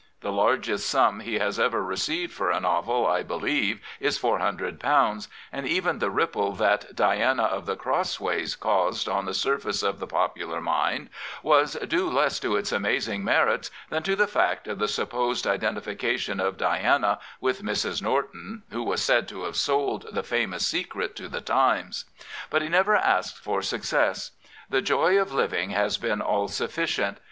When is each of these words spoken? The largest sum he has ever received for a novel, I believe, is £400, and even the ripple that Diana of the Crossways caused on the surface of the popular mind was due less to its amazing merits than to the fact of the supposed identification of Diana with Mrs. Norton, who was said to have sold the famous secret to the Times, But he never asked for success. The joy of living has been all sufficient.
The 0.21 0.31
largest 0.31 0.89
sum 0.89 1.19
he 1.19 1.37
has 1.37 1.59
ever 1.59 1.83
received 1.83 2.33
for 2.33 2.49
a 2.49 2.59
novel, 2.59 3.05
I 3.05 3.21
believe, 3.21 3.79
is 3.99 4.17
£400, 4.17 5.27
and 5.51 5.67
even 5.67 5.99
the 5.99 6.09
ripple 6.09 6.53
that 6.53 6.95
Diana 6.95 7.43
of 7.43 7.67
the 7.67 7.75
Crossways 7.75 8.55
caused 8.55 9.07
on 9.07 9.25
the 9.25 9.35
surface 9.35 9.83
of 9.83 9.99
the 9.99 10.07
popular 10.07 10.59
mind 10.59 11.11
was 11.43 11.75
due 11.87 12.09
less 12.09 12.39
to 12.39 12.55
its 12.55 12.71
amazing 12.71 13.23
merits 13.23 13.69
than 13.91 14.01
to 14.01 14.15
the 14.15 14.25
fact 14.25 14.67
of 14.67 14.79
the 14.79 14.87
supposed 14.87 15.45
identification 15.45 16.39
of 16.39 16.57
Diana 16.57 17.19
with 17.39 17.61
Mrs. 17.61 18.01
Norton, 18.01 18.63
who 18.71 18.81
was 18.81 19.03
said 19.03 19.27
to 19.27 19.43
have 19.43 19.55
sold 19.55 20.07
the 20.11 20.23
famous 20.23 20.65
secret 20.65 21.15
to 21.17 21.29
the 21.29 21.41
Times, 21.41 22.05
But 22.49 22.63
he 22.63 22.69
never 22.69 22.95
asked 22.95 23.37
for 23.37 23.61
success. 23.61 24.31
The 24.67 24.81
joy 24.81 25.21
of 25.21 25.31
living 25.31 25.69
has 25.69 25.99
been 25.99 26.21
all 26.21 26.47
sufficient. 26.47 27.19